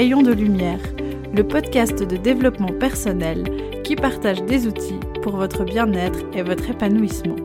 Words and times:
Rayons 0.00 0.22
de 0.22 0.32
lumière, 0.32 0.80
le 1.36 1.46
podcast 1.46 2.02
de 2.02 2.16
développement 2.16 2.72
personnel 2.72 3.44
qui 3.84 3.96
partage 3.96 4.42
des 4.44 4.66
outils 4.66 4.98
pour 5.22 5.36
votre 5.36 5.62
bien-être 5.62 6.20
et 6.32 6.40
votre 6.40 6.70
épanouissement. 6.70 7.36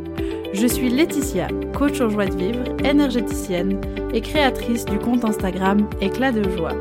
Je 0.54 0.66
suis 0.66 0.90
Laetitia, 0.90 1.50
coach 1.78 2.00
en 2.00 2.08
joie 2.08 2.28
de 2.28 2.38
vivre, 2.38 2.64
énergéticienne 2.86 3.82
et 4.14 4.22
créatrice 4.22 4.86
du 4.86 4.98
compte 5.00 5.26
Instagram 5.26 5.86
Éclat 6.00 6.32
de 6.32 6.50
joie. 6.50 6.72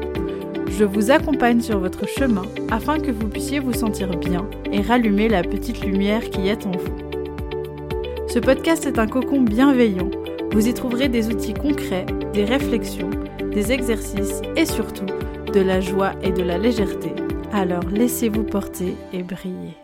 Je 0.69 0.85
vous 0.85 1.11
accompagne 1.11 1.61
sur 1.61 1.81
votre 1.81 2.07
chemin 2.07 2.45
afin 2.71 3.01
que 3.01 3.11
vous 3.11 3.27
puissiez 3.27 3.59
vous 3.59 3.75
sentir 3.75 4.17
bien 4.17 4.49
et 4.71 4.81
rallumer 4.81 5.29
la 5.29 5.43
petite 5.43 5.85
lumière 5.85 6.31
qui 6.31 6.47
est 6.47 6.67
en 6.67 6.71
vous. 6.71 8.29
Ce 8.29 8.39
podcast 8.39 8.87
est 8.87 9.01
un 9.01 9.09
cocon 9.09 9.41
bienveillant. 9.41 10.13
Vous 10.53 10.69
y 10.69 10.73
trouverez 10.73 11.09
des 11.09 11.31
outils 11.31 11.55
concrets, 11.55 12.07
des 12.33 12.45
réflexions, 12.45 13.11
des 13.55 13.71
exercices 13.71 14.43
et 14.57 14.67
surtout 14.67 15.07
de 15.07 15.61
la 15.61 15.81
joie 15.81 16.13
et 16.23 16.33
de 16.33 16.43
la 16.43 16.59
légèreté. 16.59 17.13
Alors 17.53 17.85
laissez-vous 17.85 18.43
porter 18.43 18.97
et 19.13 19.23
briller. 19.23 19.77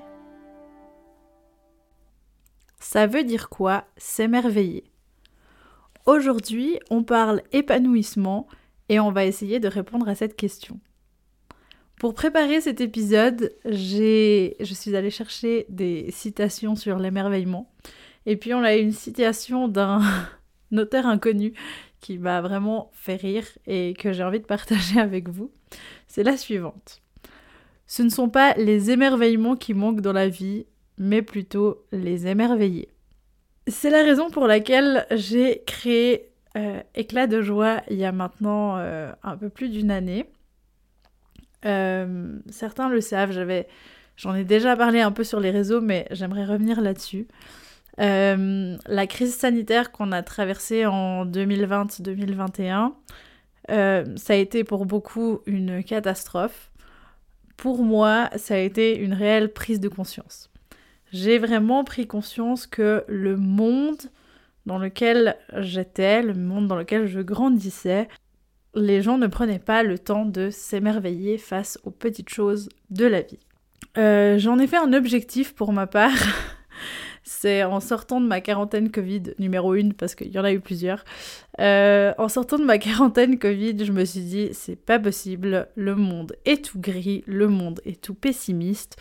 Ça 2.80 3.06
veut 3.06 3.22
dire 3.22 3.48
quoi 3.48 3.84
s'émerveiller? 3.96 4.90
Aujourd'hui, 6.04 6.80
on 6.90 7.04
parle 7.04 7.42
épanouissement 7.52 8.48
et 8.88 8.98
on 8.98 9.12
va 9.12 9.24
essayer 9.24 9.60
de 9.60 9.68
répondre 9.68 10.08
à 10.08 10.16
cette 10.16 10.34
question. 10.34 10.80
Pour 12.00 12.14
préparer 12.14 12.60
cet 12.60 12.80
épisode, 12.80 13.52
je 13.64 14.52
suis 14.64 14.96
allée 14.96 15.10
chercher 15.10 15.66
des 15.68 16.10
citations 16.10 16.74
sur 16.74 16.98
l'émerveillement. 16.98 17.70
Et 18.26 18.36
puis 18.36 18.52
on 18.52 18.64
a 18.64 18.74
eu 18.74 18.80
une 18.80 18.90
citation 18.90 19.68
d'un 19.68 20.00
auteur 20.78 21.06
inconnu 21.06 21.54
qui 22.00 22.18
m'a 22.18 22.40
vraiment 22.40 22.90
fait 22.94 23.16
rire 23.16 23.46
et 23.66 23.94
que 23.98 24.12
j'ai 24.12 24.24
envie 24.24 24.40
de 24.40 24.46
partager 24.46 25.00
avec 25.00 25.28
vous. 25.28 25.50
C'est 26.06 26.22
la 26.22 26.36
suivante. 26.36 27.02
Ce 27.86 28.02
ne 28.02 28.08
sont 28.08 28.28
pas 28.28 28.54
les 28.54 28.90
émerveillements 28.90 29.56
qui 29.56 29.74
manquent 29.74 30.00
dans 30.00 30.12
la 30.12 30.28
vie, 30.28 30.66
mais 30.98 31.22
plutôt 31.22 31.84
les 31.92 32.26
émerveillés. 32.26 32.88
C'est 33.66 33.90
la 33.90 34.02
raison 34.02 34.30
pour 34.30 34.46
laquelle 34.46 35.06
j'ai 35.10 35.62
créé 35.66 36.30
euh, 36.56 36.80
Éclat 36.94 37.26
de 37.26 37.42
joie 37.42 37.82
il 37.90 37.96
y 37.96 38.04
a 38.04 38.12
maintenant 38.12 38.76
euh, 38.78 39.12
un 39.22 39.36
peu 39.36 39.48
plus 39.48 39.68
d'une 39.68 39.90
année. 39.90 40.26
Euh, 41.64 42.38
certains 42.48 42.88
le 42.88 43.00
savent, 43.00 43.32
j'en 44.16 44.34
ai 44.34 44.44
déjà 44.44 44.76
parlé 44.76 45.00
un 45.00 45.12
peu 45.12 45.24
sur 45.24 45.40
les 45.40 45.50
réseaux, 45.50 45.80
mais 45.80 46.06
j'aimerais 46.10 46.44
revenir 46.44 46.80
là-dessus. 46.80 47.28
La 47.98 49.06
crise 49.06 49.34
sanitaire 49.34 49.92
qu'on 49.92 50.12
a 50.12 50.22
traversée 50.22 50.86
en 50.86 51.26
2020-2021, 51.26 52.92
ça 53.68 54.32
a 54.32 54.36
été 54.36 54.64
pour 54.64 54.86
beaucoup 54.86 55.40
une 55.46 55.84
catastrophe. 55.84 56.70
Pour 57.56 57.84
moi, 57.84 58.30
ça 58.36 58.54
a 58.54 58.58
été 58.58 58.96
une 58.96 59.12
réelle 59.12 59.52
prise 59.52 59.80
de 59.80 59.88
conscience. 59.88 60.50
J'ai 61.12 61.38
vraiment 61.38 61.84
pris 61.84 62.06
conscience 62.06 62.66
que 62.66 63.04
le 63.08 63.36
monde 63.36 63.98
dans 64.66 64.78
lequel 64.78 65.36
j'étais, 65.58 66.22
le 66.22 66.34
monde 66.34 66.68
dans 66.68 66.76
lequel 66.76 67.06
je 67.06 67.20
grandissais, 67.20 68.08
les 68.74 69.02
gens 69.02 69.18
ne 69.18 69.26
prenaient 69.26 69.58
pas 69.58 69.82
le 69.82 69.98
temps 69.98 70.24
de 70.24 70.50
s'émerveiller 70.50 71.38
face 71.38 71.78
aux 71.84 71.90
petites 71.90 72.28
choses 72.28 72.68
de 72.90 73.06
la 73.06 73.22
vie. 73.22 73.40
Euh, 73.98 74.38
j'en 74.38 74.58
ai 74.58 74.66
fait 74.66 74.76
un 74.76 74.92
objectif 74.92 75.54
pour 75.54 75.72
ma 75.72 75.86
part. 75.86 76.12
C'est 77.42 77.64
en 77.64 77.80
sortant 77.80 78.20
de 78.20 78.26
ma 78.26 78.42
quarantaine 78.42 78.90
Covid 78.90 79.22
numéro 79.38 79.72
1, 79.72 79.92
parce 79.96 80.14
qu'il 80.14 80.28
y 80.30 80.38
en 80.38 80.44
a 80.44 80.52
eu 80.52 80.60
plusieurs. 80.60 81.06
Euh, 81.58 82.12
en 82.18 82.28
sortant 82.28 82.58
de 82.58 82.64
ma 82.64 82.76
quarantaine 82.76 83.38
Covid, 83.38 83.82
je 83.82 83.92
me 83.92 84.04
suis 84.04 84.20
dit, 84.20 84.50
c'est 84.52 84.76
pas 84.76 84.98
possible, 84.98 85.66
le 85.74 85.94
monde 85.94 86.36
est 86.44 86.62
tout 86.62 86.78
gris, 86.78 87.24
le 87.26 87.48
monde 87.48 87.80
est 87.86 87.98
tout 88.02 88.12
pessimiste 88.12 88.98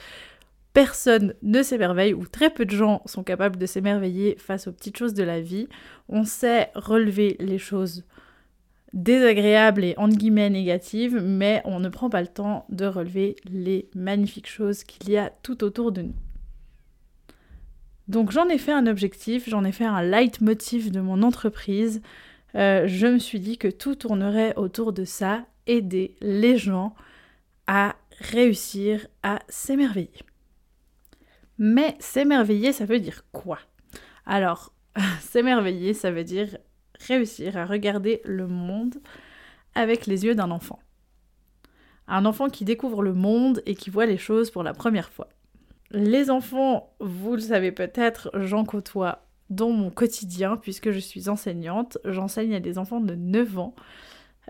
personne 0.72 1.34
ne 1.42 1.64
s'émerveille 1.64 2.14
ou 2.14 2.26
très 2.28 2.50
peu 2.50 2.64
de 2.64 2.72
gens 2.72 3.02
sont 3.06 3.24
capables 3.24 3.58
de 3.58 3.66
s'émerveiller 3.66 4.38
face 4.38 4.68
aux 4.68 4.72
petites 4.72 4.98
choses 4.98 5.16
de 5.16 5.24
la 5.24 5.42
vie. 5.42 5.68
On 6.08 6.24
sait 6.24 6.72
relever 6.76 7.36
les 7.42 7.58
choses 7.58 8.06
désagréables 8.94 9.84
et 9.84 9.96
entre 9.98 10.16
guillemets 10.16 10.50
négatives, 10.50 11.22
mais 11.22 11.62
on 11.66 11.82
ne 11.82 11.90
prend 11.90 12.10
pas 12.10 12.22
le 12.22 12.28
temps 12.28 12.66
de 12.70 12.86
relever 12.86 13.36
les 13.52 13.90
magnifiques 13.96 14.48
choses 14.48 14.86
qu'il 14.86 15.10
y 15.10 15.18
a 15.18 15.30
tout 15.44 15.66
autour 15.66 15.92
de 15.92 16.04
nous. 16.04 16.16
Donc 18.10 18.32
j'en 18.32 18.50
ai 18.50 18.58
fait 18.58 18.72
un 18.72 18.88
objectif, 18.88 19.48
j'en 19.48 19.64
ai 19.64 19.72
fait 19.72 19.86
un 19.86 20.02
leitmotiv 20.02 20.92
de 20.92 21.00
mon 21.00 21.22
entreprise. 21.22 22.02
Euh, 22.56 22.88
je 22.88 23.06
me 23.06 23.20
suis 23.20 23.40
dit 23.40 23.60
que 23.60 23.68
tout 23.68 23.94
tournerait 23.94 24.56
autour 24.56 24.94
de 24.94 25.06
ça, 25.06 25.46
aider 25.68 26.16
les 26.20 26.58
gens 26.58 26.96
à 27.68 27.96
réussir 28.20 29.06
à 29.22 29.40
s'émerveiller. 29.48 30.24
Mais 31.60 31.96
s'émerveiller, 32.00 32.74
ça 32.74 32.86
veut 32.86 33.00
dire 33.00 33.26
quoi? 33.32 33.60
Alors, 34.26 34.74
s'émerveiller, 35.22 35.94
ça 35.94 36.10
veut 36.10 36.24
dire 36.24 36.58
réussir 37.08 37.58
à 37.58 37.68
regarder 37.68 38.22
le 38.26 38.48
monde 38.48 38.96
avec 39.76 40.08
les 40.08 40.26
yeux 40.26 40.34
d'un 40.34 40.50
enfant. 40.50 40.80
Un 42.08 42.26
enfant 42.26 42.50
qui 42.50 42.66
découvre 42.66 43.04
le 43.04 43.14
monde 43.14 43.62
et 43.68 43.76
qui 43.76 43.92
voit 43.92 44.08
les 44.08 44.18
choses 44.18 44.50
pour 44.50 44.64
la 44.64 44.74
première 44.74 45.12
fois. 45.12 45.30
Les 45.92 46.30
enfants, 46.30 46.94
vous 47.00 47.34
le 47.34 47.42
savez 47.42 47.72
peut-être, 47.72 48.30
j'en 48.34 48.64
côtoie 48.64 49.26
dans 49.50 49.72
mon 49.72 49.90
quotidien 49.90 50.58
puisque 50.58 50.92
je 50.92 51.00
suis 51.00 51.30
enseignante. 51.30 51.98
J'enseigne 52.06 52.56
à 52.56 52.60
des 52.60 52.78
enfants 52.78 53.00
de 53.00 53.16
9 53.16 53.58
ans. 53.60 53.76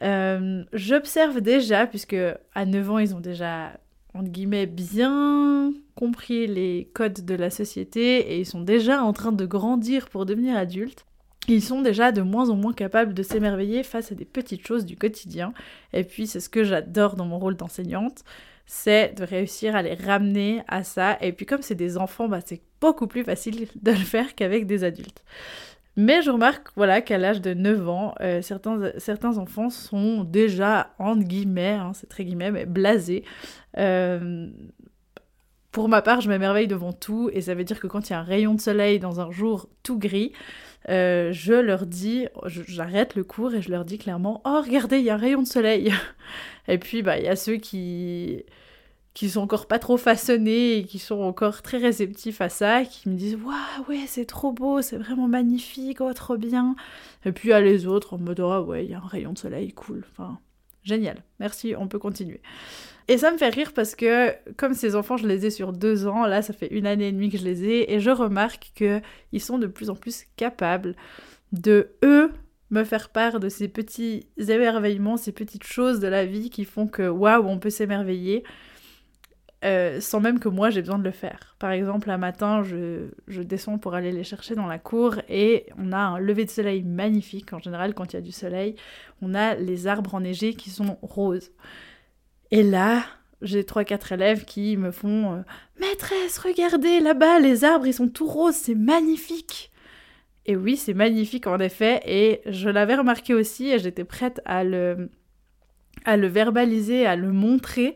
Euh, 0.02 0.64
j'observe 0.74 1.42
déjà, 1.42 1.88
puisque 1.88 2.16
à 2.54 2.66
9 2.66 2.92
ans, 2.92 3.00
ils 3.00 3.16
ont 3.16 3.20
déjà 3.20 3.74
entre 4.14 4.30
guillemets, 4.30 4.66
bien 4.66 5.72
compris 5.96 6.48
les 6.48 6.90
codes 6.94 7.26
de 7.26 7.36
la 7.36 7.50
société 7.50 8.34
et 8.34 8.40
ils 8.40 8.46
sont 8.46 8.62
déjà 8.62 9.04
en 9.04 9.14
train 9.14 9.32
de 9.32 9.46
grandir 9.46 10.10
pour 10.10 10.26
devenir 10.26 10.58
adultes. 10.58 11.06
Ils 11.48 11.64
sont 11.64 11.82
déjà 11.82 12.12
de 12.12 12.22
moins 12.22 12.50
en 12.50 12.56
moins 12.56 12.74
capables 12.74 13.14
de 13.14 13.24
s'émerveiller 13.24 13.84
face 13.84 14.12
à 14.12 14.16
des 14.16 14.26
petites 14.26 14.66
choses 14.66 14.86
du 14.86 14.98
quotidien. 14.98 15.54
Et 15.94 16.04
puis 16.04 16.28
c'est 16.28 16.40
ce 16.40 16.50
que 16.50 16.64
j'adore 16.64 17.16
dans 17.16 17.26
mon 17.26 17.40
rôle 17.40 17.56
d'enseignante, 17.56 18.24
c'est 18.72 19.18
de 19.18 19.24
réussir 19.24 19.76
à 19.76 19.82
les 19.82 19.96
ramener 19.96 20.62
à 20.68 20.84
ça. 20.84 21.18
Et 21.22 21.34
puis 21.34 21.48
comme 21.48 21.64
c'est 21.64 21.74
des 21.74 21.98
enfants, 21.98 22.28
bah, 22.28 22.38
c'est 22.46 22.62
beaucoup 22.80 23.08
plus 23.08 23.24
facile 23.24 23.68
de 23.82 23.90
le 23.90 23.98
faire 23.98 24.36
qu'avec 24.36 24.68
des 24.68 24.84
adultes. 24.84 25.24
Mais 25.96 26.22
je 26.22 26.30
remarque 26.30 26.68
voilà, 26.76 27.02
qu'à 27.02 27.18
l'âge 27.18 27.42
de 27.42 27.56
9 27.56 27.90
ans, 27.90 28.14
euh, 28.22 28.44
certains, 28.44 28.92
certains 29.00 29.40
enfants 29.40 29.72
sont 29.72 30.24
déjà, 30.24 30.94
entre 31.00 31.24
guillemets, 31.24 31.72
hein, 31.72 31.94
c'est 31.96 32.08
très 32.08 32.24
guillemets, 32.24 32.52
mais 32.52 32.68
blasés. 32.68 33.24
Euh, 33.80 34.48
pour 35.72 35.90
ma 35.90 36.04
part, 36.04 36.22
je 36.22 36.30
m'émerveille 36.30 36.68
devant 36.68 36.94
tout, 36.94 37.32
et 37.34 37.42
ça 37.42 37.56
veut 37.56 37.64
dire 37.64 37.80
que 37.80 37.88
quand 37.88 38.08
il 38.08 38.14
y 38.14 38.16
a 38.16 38.20
un 38.20 38.24
rayon 38.24 38.54
de 38.54 38.62
soleil 38.62 39.00
dans 39.00 39.20
un 39.20 39.32
jour 39.32 39.68
tout 39.82 39.98
gris, 39.98 40.32
euh, 40.88 41.32
je 41.34 41.54
leur 41.54 41.86
dis, 41.86 42.28
j'arrête 42.46 43.16
le 43.16 43.24
cours 43.24 43.54
et 43.54 43.62
je 43.62 43.70
leur 43.70 43.86
dis 43.86 43.98
clairement, 43.98 44.42
oh 44.46 44.62
regardez, 44.64 45.00
il 45.00 45.06
y 45.06 45.10
a 45.10 45.16
un 45.16 45.18
rayon 45.18 45.42
de 45.42 45.48
soleil. 45.48 45.94
et 46.68 46.78
puis, 46.78 47.02
bah, 47.02 47.18
il 47.18 47.26
y 47.26 47.28
a 47.28 47.36
ceux 47.36 47.58
qui 47.58 48.46
qui 49.14 49.30
sont 49.30 49.42
encore 49.42 49.68
pas 49.68 49.80
trop 49.80 49.98
façonnés 49.98 50.78
et 50.78 50.84
qui 50.86 50.98
sont 51.00 51.20
encore 51.20 51.62
très 51.62 51.78
réceptifs 51.78 52.40
à 52.42 52.48
ça, 52.48 52.86
qui 52.86 53.10
me 53.10 53.16
disent 53.16 53.36
Waouh, 53.36 53.90
ouais, 53.90 54.06
c'est 54.08 54.26
trop 54.26 54.54
beau, 54.54 54.82
c'est 54.82 54.98
vraiment 54.98 55.28
magnifique, 55.28 56.00
oh, 56.00 56.14
trop 56.14 56.38
bien. 56.38 56.76
Et 57.26 57.34
puis 57.34 57.52
à 57.52 57.60
les 57.60 57.86
autres 57.86 58.14
en 58.14 58.18
mode 58.18 58.40
Oh, 58.40 58.62
ouais, 58.62 58.86
il 58.86 58.92
y 58.92 58.94
a 58.94 59.00
un 59.00 59.08
rayon 59.08 59.34
de 59.34 59.38
soleil, 59.38 59.74
cool. 59.74 60.06
Enfin, 60.12 60.40
génial, 60.90 61.24
merci, 61.40 61.76
on 61.78 61.88
peut 61.88 62.00
continuer. 62.00 62.42
Et 63.08 63.18
ça 63.18 63.32
me 63.32 63.38
fait 63.38 63.50
rire 63.50 63.74
parce 63.74 63.96
que, 63.96 64.34
comme 64.58 64.74
ces 64.74 64.96
enfants, 64.96 65.18
je 65.18 65.28
les 65.28 65.46
ai 65.46 65.50
sur 65.50 65.72
deux 65.72 66.06
ans, 66.06 66.26
là, 66.26 66.42
ça 66.42 66.54
fait 66.54 66.68
une 66.68 66.86
année 66.86 67.08
et 67.08 67.12
demie 67.12 67.30
que 67.30 67.38
je 67.38 67.44
les 67.44 67.64
ai, 67.64 67.94
et 67.94 68.00
je 68.00 68.10
remarque 68.10 68.72
qu'ils 68.76 69.42
sont 69.42 69.58
de 69.58 69.68
plus 69.68 69.90
en 69.90 69.96
plus 69.96 70.26
capables 70.36 70.96
de, 71.52 71.92
eux, 72.04 72.32
me 72.70 72.84
faire 72.84 73.10
part 73.10 73.40
de 73.40 73.50
ces 73.50 73.68
petits 73.68 74.28
émerveillements, 74.38 75.18
ces 75.18 75.32
petites 75.32 75.64
choses 75.64 76.00
de 76.00 76.08
la 76.08 76.26
vie 76.26 76.50
qui 76.50 76.66
font 76.66 76.88
que, 76.88 77.08
waouh, 77.08 77.48
on 77.48 77.58
peut 77.58 77.72
s'émerveiller. 77.72 78.44
Euh, 79.66 80.00
sans 80.00 80.22
même 80.22 80.40
que 80.40 80.48
moi 80.48 80.70
j'ai 80.70 80.80
besoin 80.80 80.98
de 80.98 81.04
le 81.04 81.12
faire. 81.12 81.56
Par 81.60 81.72
exemple, 81.72 82.10
un 82.10 82.18
matin, 82.18 82.64
je, 82.64 83.10
je, 83.28 83.42
descends 83.42 83.78
pour 83.78 83.94
aller 83.94 84.14
les 84.14 84.24
chercher 84.24 84.56
dans 84.56 84.68
la 84.68 84.80
cour 84.80 85.16
et 85.28 85.66
on 85.78 85.92
a 85.92 85.98
un 85.98 86.18
lever 86.18 86.46
de 86.46 86.50
soleil 86.50 86.82
magnifique. 86.84 87.52
En 87.52 87.60
général, 87.60 87.94
quand 87.94 88.14
il 88.14 88.16
y 88.16 88.20
a 88.20 88.22
du 88.22 88.32
soleil, 88.32 88.78
on 89.22 89.36
a 89.36 89.56
les 89.56 89.88
arbres 89.88 90.16
enneigés 90.16 90.54
qui 90.54 90.70
sont 90.70 90.98
roses. 91.02 91.52
Et 92.52 92.64
là, 92.64 93.04
j'ai 93.42 93.66
trois 93.66 93.84
quatre 93.84 94.14
élèves 94.14 94.46
qui 94.46 94.78
me 94.78 94.92
font 94.92 95.34
euh, 95.34 95.42
Maîtresse, 95.80 96.38
regardez 96.38 97.02
là-bas, 97.02 97.40
les 97.40 97.66
arbres 97.66 97.88
ils 97.88 97.94
sont 97.94 98.08
tout 98.08 98.28
roses, 98.28 98.56
c'est 98.56 98.76
magnifique. 98.76 99.72
Et 100.46 100.56
oui, 100.56 100.78
c'est 100.78 100.94
magnifique 100.94 101.48
en 101.48 101.60
effet, 101.60 102.02
et 102.06 102.42
je 102.46 102.70
l'avais 102.70 102.96
remarqué 102.96 103.34
aussi 103.34 103.70
et 103.70 103.80
j'étais 103.80 104.06
prête 104.06 104.42
à 104.46 104.64
le, 104.64 105.10
à 106.06 106.18
le 106.18 106.28
verbaliser, 106.28 107.06
à 107.06 107.16
le 107.16 107.32
montrer, 107.32 107.96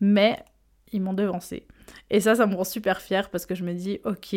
mais 0.00 0.36
ils 0.92 1.00
m'ont 1.00 1.14
devancé. 1.14 1.66
Et 2.10 2.20
ça, 2.20 2.34
ça 2.34 2.46
me 2.46 2.54
rend 2.54 2.64
super 2.64 3.00
fière 3.00 3.30
parce 3.30 3.46
que 3.46 3.54
je 3.54 3.64
me 3.64 3.72
dis, 3.72 4.00
ok, 4.04 4.36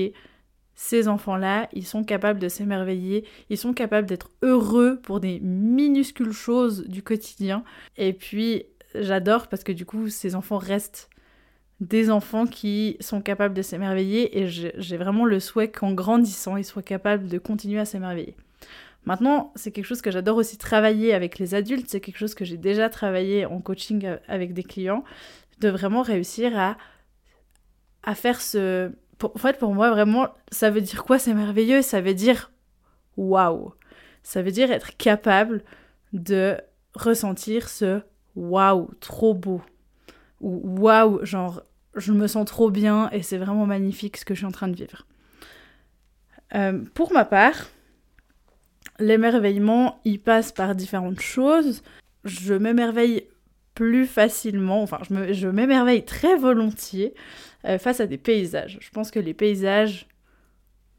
ces 0.75 1.07
enfants-là, 1.07 1.67
ils 1.73 1.85
sont 1.85 2.03
capables 2.03 2.39
de 2.39 2.47
s'émerveiller, 2.47 3.25
ils 3.49 3.57
sont 3.57 3.73
capables 3.73 4.07
d'être 4.07 4.31
heureux 4.41 4.99
pour 5.03 5.19
des 5.19 5.39
minuscules 5.41 6.31
choses 6.31 6.85
du 6.87 7.03
quotidien. 7.03 7.63
Et 7.97 8.13
puis, 8.13 8.63
j'adore 8.95 9.47
parce 9.47 9.63
que 9.63 9.71
du 9.71 9.85
coup, 9.85 10.07
ces 10.07 10.35
enfants 10.35 10.57
restent 10.57 11.09
des 11.81 12.09
enfants 12.09 12.45
qui 12.45 12.97
sont 12.99 13.21
capables 13.21 13.53
de 13.53 13.61
s'émerveiller 13.61 14.39
et 14.39 14.47
j'ai 14.47 14.97
vraiment 14.97 15.25
le 15.25 15.39
souhait 15.39 15.69
qu'en 15.69 15.93
grandissant, 15.93 16.57
ils 16.57 16.65
soient 16.65 16.81
capables 16.81 17.27
de 17.27 17.37
continuer 17.37 17.79
à 17.79 17.85
s'émerveiller. 17.85 18.35
Maintenant, 19.05 19.53
c'est 19.55 19.71
quelque 19.71 19.85
chose 19.85 20.01
que 20.01 20.11
j'adore 20.11 20.37
aussi 20.37 20.57
travailler 20.57 21.13
avec 21.13 21.39
les 21.39 21.55
adultes, 21.55 21.87
c'est 21.89 22.01
quelque 22.01 22.17
chose 22.17 22.35
que 22.35 22.43
j'ai 22.43 22.57
déjà 22.57 22.89
travaillé 22.89 23.45
en 23.45 23.59
coaching 23.61 24.17
avec 24.27 24.53
des 24.53 24.63
clients, 24.63 25.03
de 25.59 25.69
vraiment 25.69 26.01
réussir 26.01 26.57
à, 26.57 26.77
à 28.03 28.15
faire 28.15 28.41
ce... 28.41 28.91
en 29.21 29.37
fait, 29.37 29.57
pour 29.59 29.73
moi, 29.73 29.89
vraiment, 29.91 30.29
ça 30.51 30.69
veut 30.69 30.81
dire 30.81 31.03
quoi 31.03 31.19
C'est 31.19 31.33
merveilleux, 31.33 31.81
ça 31.81 32.01
veut 32.01 32.13
dire 32.13 32.51
waouh. 33.17 33.73
Ça 34.23 34.41
veut 34.41 34.51
dire 34.51 34.71
être 34.71 34.95
capable 34.97 35.63
de 36.13 36.57
ressentir 36.93 37.69
ce 37.69 38.01
waouh, 38.35 38.89
trop 38.99 39.33
beau. 39.33 39.61
Ou 40.41 40.79
waouh, 40.79 41.25
genre 41.25 41.63
je 41.95 42.13
me 42.13 42.27
sens 42.27 42.45
trop 42.45 42.69
bien 42.71 43.09
et 43.11 43.21
c'est 43.21 43.37
vraiment 43.37 43.65
magnifique 43.65 44.17
ce 44.17 44.25
que 44.25 44.33
je 44.33 44.39
suis 44.39 44.45
en 44.45 44.51
train 44.51 44.67
de 44.67 44.75
vivre. 44.75 45.05
Euh, 46.55 46.83
pour 46.93 47.11
ma 47.13 47.25
part, 47.25 47.69
l'émerveillement, 48.99 49.99
il 50.05 50.21
passe 50.21 50.51
par 50.51 50.75
différentes 50.75 51.19
choses. 51.19 51.83
Je 52.23 52.53
m'émerveille 52.53 53.27
plus 53.79 54.05
facilement, 54.05 54.81
enfin 54.81 54.99
je 55.09 55.47
m'émerveille 55.47 56.03
très 56.03 56.35
volontiers 56.35 57.13
euh, 57.63 57.77
face 57.77 58.01
à 58.01 58.07
des 58.07 58.17
paysages. 58.17 58.77
Je 58.81 58.89
pense 58.89 59.09
que 59.09 59.21
les 59.21 59.33
paysages, 59.33 60.05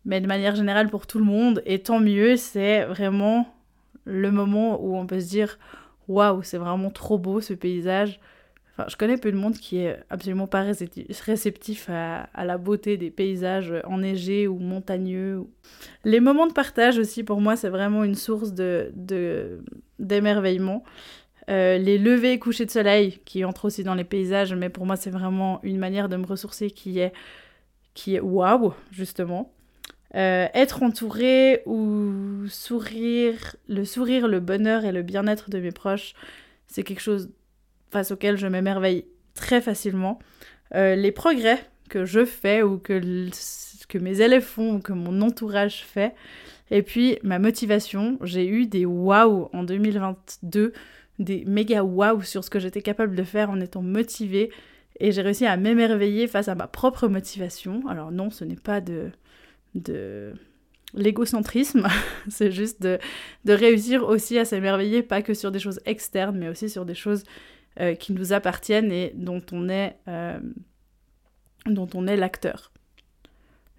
mais 0.06 0.22
de 0.22 0.26
manière 0.26 0.56
générale 0.56 0.88
pour 0.88 1.06
tout 1.06 1.18
le 1.18 1.26
monde, 1.26 1.62
et 1.66 1.80
tant 1.80 2.00
mieux, 2.00 2.36
c'est 2.36 2.84
vraiment 2.86 3.54
le 4.06 4.30
moment 4.30 4.82
où 4.82 4.96
on 4.96 5.06
peut 5.06 5.20
se 5.20 5.28
dire 5.28 5.58
waouh, 6.08 6.42
c'est 6.42 6.56
vraiment 6.56 6.88
trop 6.88 7.18
beau 7.18 7.42
ce 7.42 7.52
paysage 7.52 8.18
je 8.88 8.96
connais 8.96 9.16
peu 9.16 9.32
de 9.32 9.36
monde 9.36 9.54
qui 9.54 9.78
est 9.78 9.98
absolument 10.10 10.46
pas 10.46 10.62
réceptif 10.62 11.90
à, 11.90 12.28
la 12.44 12.58
beauté 12.58 12.96
des 12.96 13.10
paysages 13.10 13.74
enneigés 13.84 14.46
ou 14.48 14.58
montagneux. 14.58 15.44
Les 16.04 16.20
moments 16.20 16.46
de 16.46 16.52
partage 16.52 16.98
aussi, 16.98 17.24
pour 17.24 17.40
moi, 17.40 17.56
c'est 17.56 17.68
vraiment 17.68 18.04
une 18.04 18.14
source 18.14 18.52
de, 18.52 18.92
d'émerveillement. 19.98 20.84
Euh, 21.50 21.78
les 21.78 21.98
levées 21.98 22.32
et 22.32 22.38
couchers 22.38 22.66
de 22.66 22.70
soleil 22.70 23.18
qui 23.24 23.44
entrent 23.44 23.64
aussi 23.64 23.82
dans 23.82 23.94
les 23.94 24.04
paysages, 24.04 24.54
mais 24.54 24.68
pour 24.68 24.86
moi, 24.86 24.96
c'est 24.96 25.10
vraiment 25.10 25.60
une 25.64 25.78
manière 25.78 26.08
de 26.08 26.16
me 26.16 26.24
ressourcer 26.24 26.70
qui 26.70 27.00
est, 27.00 27.12
qui 27.94 28.14
est 28.14 28.20
waouh, 28.20 28.72
justement. 28.92 29.52
Euh, 30.14 30.46
être 30.54 30.82
entouré 30.82 31.62
ou 31.66 32.46
sourire, 32.48 33.56
le 33.68 33.84
sourire, 33.84 34.28
le 34.28 34.40
bonheur 34.40 34.84
et 34.84 34.92
le 34.92 35.02
bien-être 35.02 35.50
de 35.50 35.58
mes 35.58 35.72
proches, 35.72 36.14
c'est 36.66 36.82
quelque 36.84 37.00
chose 37.00 37.30
face 37.90 38.12
auxquels 38.12 38.36
je 38.36 38.46
m'émerveille 38.46 39.06
très 39.34 39.60
facilement. 39.60 40.20
Euh, 40.74 40.94
les 40.94 41.12
progrès 41.12 41.58
que 41.88 42.04
je 42.04 42.24
fais 42.24 42.62
ou 42.62 42.78
que, 42.78 43.00
que 43.88 43.98
mes 43.98 44.20
élèves 44.20 44.44
font 44.44 44.76
ou 44.76 44.78
que 44.80 44.92
mon 44.92 45.20
entourage 45.20 45.84
fait. 45.84 46.14
Et 46.70 46.82
puis 46.82 47.18
ma 47.24 47.40
motivation, 47.40 48.18
j'ai 48.22 48.46
eu 48.46 48.66
des 48.66 48.86
waouh 48.86 49.48
en 49.52 49.64
2022, 49.64 50.72
des 51.20 51.44
méga 51.44 51.84
waouh 51.84 52.22
sur 52.22 52.42
ce 52.42 52.50
que 52.50 52.58
j'étais 52.58 52.82
capable 52.82 53.14
de 53.14 53.22
faire 53.22 53.50
en 53.50 53.60
étant 53.60 53.82
motivée. 53.82 54.50
Et 54.98 55.12
j'ai 55.12 55.22
réussi 55.22 55.46
à 55.46 55.56
m'émerveiller 55.56 56.26
face 56.26 56.48
à 56.48 56.54
ma 56.54 56.66
propre 56.66 57.06
motivation. 57.06 57.86
Alors 57.88 58.10
non, 58.10 58.30
ce 58.30 58.44
n'est 58.44 58.56
pas 58.56 58.80
de, 58.80 59.10
de 59.74 60.34
l'égocentrisme, 60.94 61.86
c'est 62.28 62.50
juste 62.50 62.82
de, 62.82 62.98
de 63.44 63.52
réussir 63.52 64.06
aussi 64.08 64.38
à 64.38 64.44
s'émerveiller, 64.44 65.02
pas 65.02 65.22
que 65.22 65.34
sur 65.34 65.52
des 65.52 65.58
choses 65.58 65.80
externes, 65.86 66.36
mais 66.36 66.48
aussi 66.48 66.68
sur 66.68 66.84
des 66.84 66.94
choses 66.94 67.22
euh, 67.80 67.94
qui 67.94 68.12
nous 68.12 68.32
appartiennent 68.32 68.90
et 68.90 69.12
dont 69.14 69.42
on 69.52 69.68
est, 69.68 69.96
euh, 70.08 70.40
dont 71.66 71.88
on 71.94 72.06
est 72.06 72.16
l'acteur. 72.16 72.72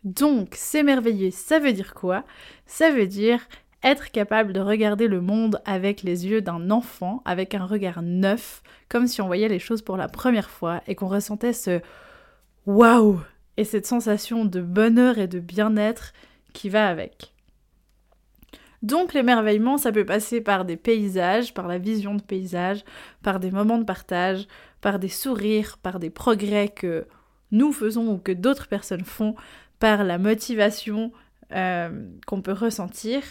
Donc, 0.04 0.56
s'émerveiller, 0.56 1.30
ça 1.30 1.60
veut 1.60 1.74
dire 1.74 1.94
quoi? 1.94 2.24
Ça 2.66 2.90
veut 2.90 3.06
dire 3.06 3.42
être 3.84 4.12
capable 4.12 4.54
de 4.54 4.60
regarder 4.60 5.08
le 5.08 5.22
monde 5.22 5.62
avec 5.66 6.04
les 6.04 6.28
yeux 6.28 6.42
d'un 6.42 6.70
enfant, 6.70 7.22
avec 7.26 7.56
un 7.56 7.66
regard 7.66 8.02
neuf, 8.02 8.62
comme 8.90 9.08
si 9.08 9.22
on 9.22 9.28
voyait 9.28 9.48
les 9.48 9.60
choses 9.60 9.82
pour 9.82 9.98
la 9.98 10.08
première 10.08 10.50
fois 10.50 10.82
et 10.88 10.96
qu'on 10.96 11.08
ressentait 11.08 11.54
ce 11.54 11.82
waouh 12.66 13.20
et 13.58 13.64
cette 13.64 13.88
sensation 13.88 14.46
de 14.46 14.62
bonheur 14.62 15.18
et 15.18 15.28
de 15.28 15.40
bien-être 15.40 16.14
qui 16.54 16.70
va 16.70 16.88
avec. 16.88 17.34
Donc 18.82 19.14
l'émerveillement, 19.14 19.78
ça 19.78 19.92
peut 19.92 20.06
passer 20.06 20.42
par 20.42 20.66
des 20.66 20.78
paysages, 20.78 21.54
par 21.54 21.68
la 21.68 21.78
vision 21.78 22.16
de 22.16 22.22
paysages, 22.22 22.84
par 23.22 23.40
des 23.40 23.52
moments 23.52 23.78
de 23.78 23.84
partage, 23.84 24.48
par 24.82 24.98
des 24.98 25.08
sourires, 25.10 25.78
par 25.78 26.00
des 26.00 26.10
progrès 26.10 26.70
que 26.70 27.06
nous 27.52 27.72
faisons 27.72 28.08
ou 28.08 28.18
que 28.18 28.32
d'autres 28.32 28.68
personnes 28.68 29.06
font, 29.06 29.36
par 29.80 30.04
la 30.04 30.18
motivation 30.18 31.12
euh, 31.54 32.08
qu'on 32.26 32.42
peut 32.42 32.54
ressentir. 32.54 33.22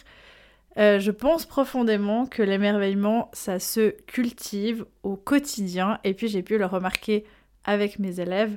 Euh, 0.81 0.99
je 0.99 1.11
pense 1.11 1.45
profondément 1.45 2.27
que 2.27 2.43
l'émerveillement, 2.43 3.31
ça 3.33 3.59
se 3.59 3.91
cultive 4.07 4.87
au 5.03 5.17
quotidien, 5.17 5.99
et 6.05 6.15
puis 6.15 6.29
j'ai 6.29 6.43
pu 6.43 6.57
le 6.57 6.67
remarquer 6.67 7.25
avec 7.65 7.99
mes 7.99 8.21
élèves, 8.21 8.57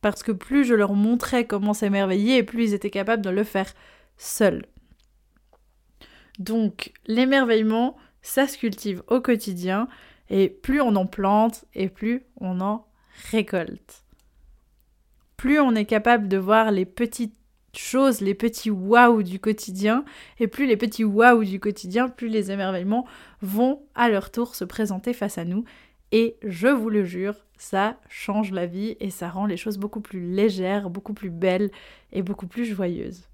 parce 0.00 0.22
que 0.22 0.32
plus 0.32 0.64
je 0.64 0.74
leur 0.74 0.94
montrais 0.94 1.46
comment 1.46 1.74
s'émerveiller, 1.74 2.38
et 2.38 2.42
plus 2.42 2.70
ils 2.70 2.74
étaient 2.74 2.90
capables 2.90 3.22
de 3.22 3.30
le 3.30 3.44
faire 3.44 3.72
seuls. 4.16 4.66
Donc 6.38 6.92
l'émerveillement, 7.06 7.96
ça 8.22 8.46
se 8.46 8.58
cultive 8.58 9.02
au 9.06 9.20
quotidien 9.20 9.88
et 10.28 10.48
plus 10.48 10.80
on 10.80 10.96
en 10.96 11.06
plante 11.06 11.64
et 11.74 11.88
plus 11.88 12.24
on 12.40 12.60
en 12.60 12.86
récolte. 13.30 14.04
Plus 15.36 15.60
on 15.60 15.74
est 15.74 15.84
capable 15.84 16.28
de 16.28 16.36
voir 16.36 16.70
les 16.70 16.84
petites 16.84 17.36
choses, 17.78 18.20
les 18.20 18.34
petits 18.34 18.70
waouh 18.70 19.22
du 19.22 19.38
quotidien, 19.38 20.04
et 20.38 20.46
plus 20.46 20.66
les 20.66 20.76
petits 20.76 21.04
waouh 21.04 21.44
du 21.44 21.60
quotidien, 21.60 22.08
plus 22.08 22.28
les 22.28 22.50
émerveillements 22.50 23.06
vont 23.42 23.82
à 23.94 24.08
leur 24.08 24.30
tour 24.30 24.54
se 24.54 24.64
présenter 24.64 25.12
face 25.12 25.38
à 25.38 25.44
nous. 25.44 25.64
Et 26.12 26.36
je 26.42 26.68
vous 26.68 26.88
le 26.88 27.04
jure, 27.04 27.34
ça 27.58 27.98
change 28.08 28.52
la 28.52 28.66
vie 28.66 28.96
et 29.00 29.10
ça 29.10 29.28
rend 29.28 29.46
les 29.46 29.56
choses 29.56 29.78
beaucoup 29.78 30.00
plus 30.00 30.20
légères, 30.20 30.90
beaucoup 30.90 31.14
plus 31.14 31.30
belles 31.30 31.70
et 32.12 32.22
beaucoup 32.22 32.46
plus 32.46 32.64
joyeuses. 32.64 33.28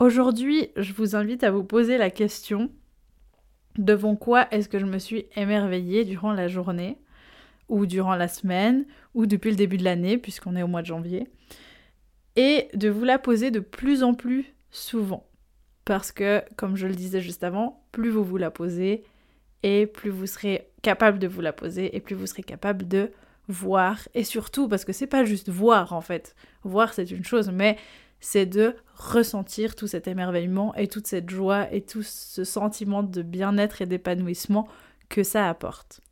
Aujourd'hui, 0.00 0.70
je 0.76 0.92
vous 0.92 1.16
invite 1.16 1.44
à 1.44 1.50
vous 1.50 1.64
poser 1.64 1.98
la 1.98 2.10
question 2.10 2.70
devant 3.76 4.16
quoi 4.16 4.46
est-ce 4.52 4.68
que 4.68 4.78
je 4.78 4.86
me 4.86 4.98
suis 4.98 5.26
émerveillée 5.36 6.04
durant 6.04 6.32
la 6.32 6.48
journée 6.48 6.98
ou 7.68 7.86
durant 7.86 8.14
la 8.14 8.28
semaine 8.28 8.86
ou 9.14 9.26
depuis 9.26 9.50
le 9.50 9.56
début 9.56 9.76
de 9.76 9.84
l'année 9.84 10.18
puisqu'on 10.18 10.56
est 10.56 10.62
au 10.62 10.68
mois 10.68 10.82
de 10.82 10.86
janvier? 10.86 11.28
Et 12.38 12.68
de 12.72 12.88
vous 12.88 13.04
la 13.04 13.18
poser 13.18 13.50
de 13.50 13.58
plus 13.58 14.04
en 14.04 14.14
plus 14.14 14.54
souvent 14.70 15.28
parce 15.84 16.12
que 16.12 16.42
comme 16.56 16.76
je 16.76 16.86
le 16.86 16.94
disais 16.94 17.22
juste 17.22 17.42
avant, 17.42 17.82
plus 17.92 18.10
vous 18.10 18.22
vous 18.22 18.36
la 18.36 18.50
posez 18.50 19.04
et 19.62 19.86
plus 19.86 20.10
vous 20.10 20.26
serez 20.26 20.70
capable 20.82 21.18
de 21.18 21.26
vous 21.26 21.40
la 21.40 21.54
poser 21.54 21.96
et 21.96 22.00
plus 22.00 22.14
vous 22.14 22.26
serez 22.26 22.42
capable 22.42 22.86
de 22.86 23.10
voir 23.48 23.98
et 24.12 24.22
surtout 24.22 24.68
parce 24.68 24.84
que 24.84 24.92
c'est 24.92 25.06
pas 25.06 25.24
juste 25.24 25.48
voir 25.48 25.94
en 25.94 26.02
fait. 26.02 26.36
Voir 26.62 26.92
c'est 26.92 27.10
une 27.10 27.24
chose 27.24 27.50
mais 27.50 27.76
c'est 28.20 28.44
de 28.46 28.76
ressentir 28.96 29.74
tout 29.74 29.86
cet 29.86 30.06
émerveillement 30.08 30.74
et 30.74 30.88
toute 30.88 31.06
cette 31.06 31.30
joie 31.30 31.72
et 31.72 31.80
tout 31.80 32.02
ce 32.02 32.44
sentiment 32.44 33.02
de 33.02 33.22
bien-être 33.22 33.82
et 33.82 33.86
d'épanouissement 33.86 34.68
que 35.08 35.22
ça 35.22 35.48
apporte. 35.48 36.02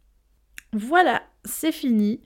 Voilà, 0.73 1.23
c'est 1.45 1.73
fini. 1.73 2.23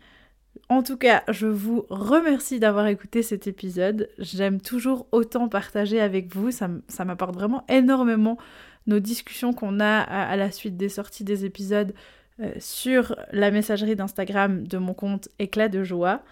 En 0.69 0.83
tout 0.83 0.97
cas, 0.97 1.23
je 1.29 1.47
vous 1.47 1.85
remercie 1.91 2.61
d'avoir 2.61 2.87
écouté 2.87 3.23
cet 3.23 3.47
épisode. 3.47 4.09
J'aime 4.19 4.61
toujours 4.61 5.07
autant 5.13 5.49
partager 5.49 6.01
avec 6.01 6.33
vous. 6.35 6.51
Ça, 6.51 6.69
m'apporte 7.05 7.35
vraiment 7.35 7.65
énormément 7.69 8.39
nos 8.87 9.01
discussions 9.01 9.53
qu'on 9.53 9.81
a 9.81 9.99
à, 10.01 10.37
la 10.37 10.51
suite 10.51 10.77
des 10.77 10.89
sorties 10.89 11.25
des 11.25 11.45
épisodes 11.45 11.93
euh, 12.41 12.53
sur 12.59 13.17
la 13.33 13.51
messagerie 13.51 13.97
d'Instagram 13.97 14.67
de 14.67 14.79
mon 14.79 14.95
compte 14.95 15.29
Éclat 15.39 15.69
de 15.69 15.83
joie. 15.83 16.23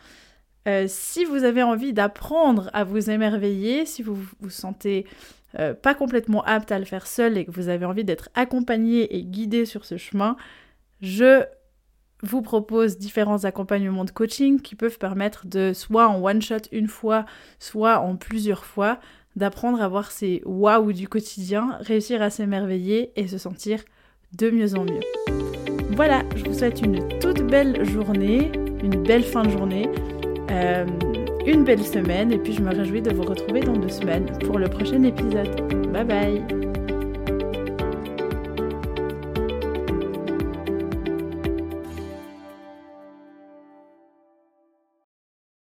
Euh, 0.66 0.84
si 0.88 1.24
vous 1.24 1.44
avez 1.44 1.62
envie 1.62 1.92
d'apprendre 1.92 2.70
à 2.72 2.84
vous 2.84 3.10
émerveiller, 3.10 3.86
si 3.86 4.02
vous 4.02 4.18
vous 4.40 4.50
sentez 4.50 5.06
euh, 5.58 5.74
pas 5.74 5.94
complètement 5.94 6.44
apte 6.44 6.72
à 6.72 6.78
le 6.78 6.84
faire 6.84 7.06
seul 7.06 7.38
et 7.38 7.44
que 7.44 7.50
vous 7.50 7.68
avez 7.68 7.86
envie 7.86 8.04
d'être 8.04 8.28
accompagné 8.34 9.16
et 9.16 9.24
guidé 9.24 9.64
sur 9.64 9.84
ce 9.84 9.96
chemin, 9.96 10.36
je 11.00 11.44
vous 12.22 12.42
propose 12.42 12.98
différents 12.98 13.44
accompagnements 13.44 14.04
de 14.04 14.10
coaching 14.10 14.60
qui 14.60 14.74
peuvent 14.74 14.98
permettre 14.98 15.46
de, 15.46 15.72
soit 15.72 16.08
en 16.08 16.22
one 16.22 16.42
shot 16.42 16.56
une 16.72 16.88
fois, 16.88 17.24
soit 17.58 17.98
en 17.98 18.16
plusieurs 18.16 18.64
fois, 18.64 18.98
d'apprendre 19.36 19.80
à 19.80 19.88
voir 19.88 20.10
ces 20.10 20.42
waouh 20.44 20.92
du 20.92 21.08
quotidien, 21.08 21.78
réussir 21.80 22.22
à 22.22 22.30
s'émerveiller 22.30 23.12
et 23.16 23.28
se 23.28 23.38
sentir 23.38 23.82
de 24.36 24.50
mieux 24.50 24.74
en 24.74 24.84
mieux. 24.84 25.00
Voilà, 25.92 26.22
je 26.36 26.44
vous 26.44 26.54
souhaite 26.54 26.82
une 26.82 27.18
toute 27.20 27.42
belle 27.42 27.84
journée, 27.84 28.50
une 28.82 29.02
belle 29.02 29.24
fin 29.24 29.42
de 29.42 29.50
journée. 29.50 29.88
Euh, 30.50 30.86
une 31.48 31.64
belle 31.64 31.84
semaine 31.84 32.30
et 32.30 32.38
puis 32.38 32.52
je 32.52 32.60
me 32.60 32.74
réjouis 32.74 33.00
de 33.00 33.12
vous 33.12 33.22
retrouver 33.22 33.60
dans 33.60 33.76
deux 33.76 33.88
semaines 33.88 34.26
pour 34.40 34.58
le 34.58 34.68
prochain 34.68 35.02
épisode. 35.02 35.90
Bye 35.92 36.04
bye 36.04 36.67